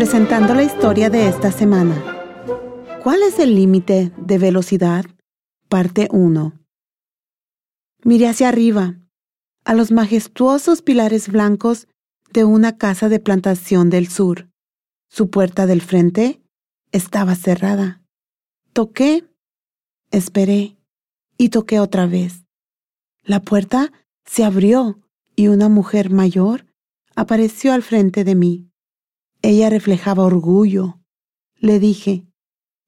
[0.00, 1.94] presentando la historia de esta semana.
[3.02, 5.04] ¿Cuál es el límite de velocidad?
[5.68, 6.58] Parte 1.
[8.04, 8.98] Miré hacia arriba,
[9.66, 11.86] a los majestuosos pilares blancos
[12.32, 14.48] de una casa de plantación del sur.
[15.10, 16.40] Su puerta del frente
[16.92, 18.02] estaba cerrada.
[18.72, 19.28] Toqué,
[20.10, 20.78] esperé
[21.36, 22.46] y toqué otra vez.
[23.22, 23.92] La puerta
[24.24, 24.98] se abrió
[25.36, 26.64] y una mujer mayor
[27.16, 28.69] apareció al frente de mí.
[29.42, 31.00] Ella reflejaba orgullo.
[31.56, 32.26] Le dije,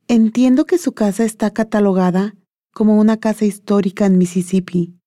[0.08, 2.34] entiendo que su casa está catalogada
[2.72, 4.98] como una casa histórica en Mississippi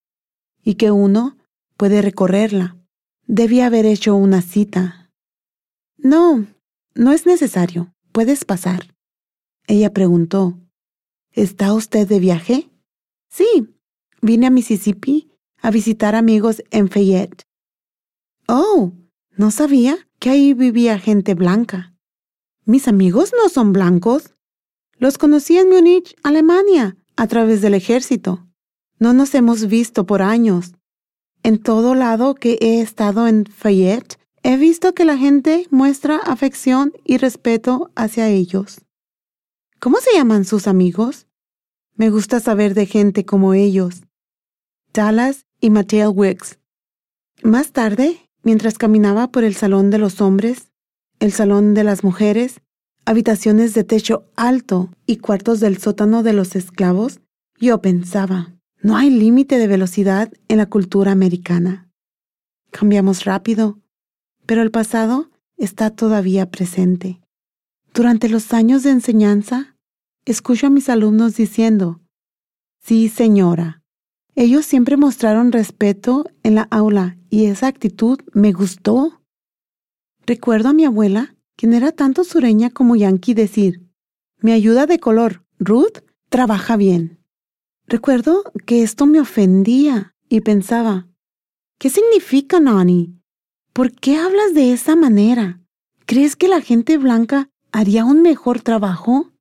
[0.62, 1.36] y que uno
[1.76, 2.76] puede recorrerla.
[3.26, 5.10] Debía haber hecho una cita.
[5.96, 6.46] No,
[6.94, 7.92] no es necesario.
[8.12, 8.94] Puedes pasar.
[9.66, 10.58] Ella preguntó,
[11.36, 12.70] ¿Está usted de viaje?
[13.28, 13.76] Sí,
[14.22, 17.42] vine a Mississippi a visitar amigos en Fayette.
[18.48, 18.94] Oh,
[19.36, 21.94] no sabía ahí vivía gente blanca.
[22.64, 24.34] Mis amigos no son blancos.
[24.98, 28.46] Los conocí en Múnich, Alemania, a través del ejército.
[28.98, 30.72] No nos hemos visto por años.
[31.42, 36.92] En todo lado que he estado en Fayette, he visto que la gente muestra afección
[37.04, 38.80] y respeto hacia ellos.
[39.78, 41.26] ¿Cómo se llaman sus amigos?
[41.94, 44.02] Me gusta saber de gente como ellos.
[44.92, 46.58] Dallas y Mateo Wicks.
[47.42, 50.70] Más tarde, mientras caminaba por el salón de los hombres,
[51.18, 52.60] el salón de las mujeres,
[53.04, 57.18] habitaciones de techo alto y cuartos del sótano de los esclavos,
[57.58, 61.90] yo pensaba, no hay límite de velocidad en la cultura americana.
[62.70, 63.80] Cambiamos rápido,
[64.46, 67.20] pero el pasado está todavía presente.
[67.94, 69.76] Durante los años de enseñanza,
[70.24, 72.00] escucho a mis alumnos diciendo,
[72.78, 73.82] sí señora.
[74.38, 79.22] Ellos siempre mostraron respeto en la aula y esa actitud me gustó.
[80.26, 83.80] Recuerdo a mi abuela, quien era tanto sureña como yankee, decir,
[84.42, 87.18] mi ayuda de color, Ruth, trabaja bien.
[87.86, 91.08] Recuerdo que esto me ofendía y pensaba,
[91.78, 93.18] ¿qué significa, Nani?
[93.72, 95.62] ¿Por qué hablas de esa manera?
[96.04, 99.32] ¿Crees que la gente blanca haría un mejor trabajo?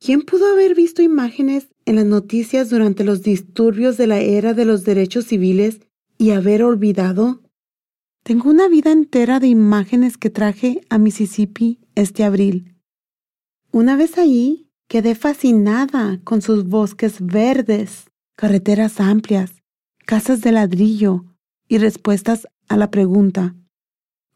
[0.00, 4.64] ¿Quién pudo haber visto imágenes en las noticias durante los disturbios de la era de
[4.64, 5.80] los derechos civiles
[6.16, 7.42] y haber olvidado?
[8.22, 12.76] Tengo una vida entera de imágenes que traje a Mississippi este abril.
[13.72, 19.52] Una vez allí, Quedé fascinada con sus bosques verdes, carreteras amplias,
[20.04, 21.26] casas de ladrillo
[21.68, 23.54] y respuestas a la pregunta,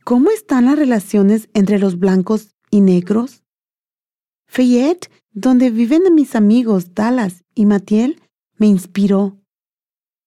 [0.05, 3.43] ¿cómo están las relaciones entre los blancos y negros?
[4.47, 8.23] Fayette, donde viven mis amigos Dallas y Matiel,
[8.57, 9.37] me inspiró.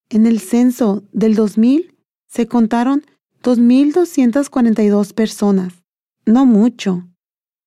[0.09, 1.95] En el censo del 2000
[2.27, 3.03] se contaron
[3.41, 5.83] 2.242 personas,
[6.25, 7.07] no mucho.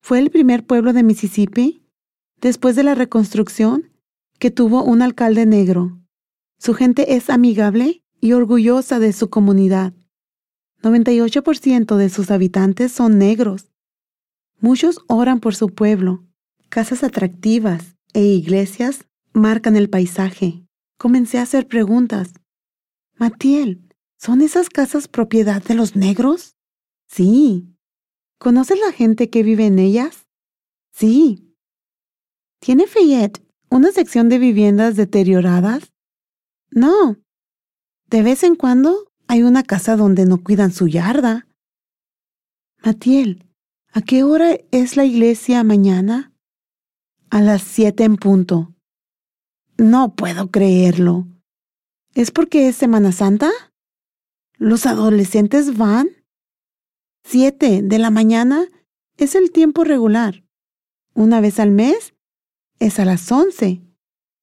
[0.02, 1.82] Fue el primer pueblo de Mississippi
[2.40, 3.90] después de la reconstrucción,
[4.38, 5.98] que tuvo un alcalde negro.
[6.58, 9.94] Su gente es amigable y orgullosa de su comunidad.
[10.82, 13.70] 98% de sus habitantes son negros.
[14.60, 16.24] Muchos oran por su pueblo.
[16.70, 20.64] Casas atractivas e iglesias marcan el paisaje.
[20.98, 22.32] Comencé a hacer preguntas.
[23.16, 26.54] Matiel, ¿son esas casas propiedad de los negros?
[27.09, 27.75] Sí.
[28.38, 30.28] ¿Conoces la gente que vive en ellas?
[30.92, 31.56] Sí.
[32.60, 35.92] ¿Tiene Fayette una sección de viviendas deterioradas?
[36.70, 37.16] No.
[38.06, 41.48] De vez en cuando hay una casa donde no cuidan su yarda.
[42.84, 43.50] Matiel,
[43.92, 46.29] ¿a qué hora es la iglesia mañana?
[47.30, 48.74] A las siete en punto.
[49.78, 51.28] No puedo creerlo.
[52.12, 53.50] ¿Es porque es Semana Santa?
[54.58, 56.08] ¿Los adolescentes van?
[57.22, 58.66] Siete de la mañana
[59.16, 60.42] es el tiempo regular.
[61.14, 62.14] Una vez al mes
[62.80, 63.80] es a las once.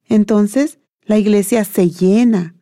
[0.05, 2.55] Entonces la iglesia se llena.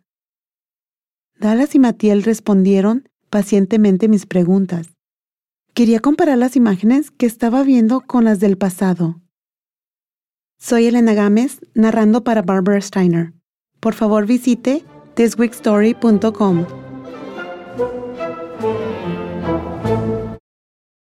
[1.39, 4.87] Dallas y Matiel respondieron pacientemente mis preguntas.
[5.75, 9.21] Quería comparar las imágenes que estaba viendo con las del pasado.
[10.57, 13.33] Soy Elena Gámez, narrando para Barbara Steiner.
[13.79, 14.83] Por favor visite
[15.15, 16.84] thisweekstory.com.